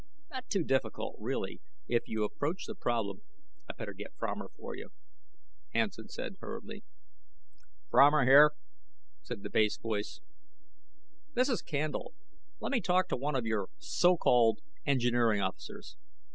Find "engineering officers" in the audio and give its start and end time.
14.87-15.97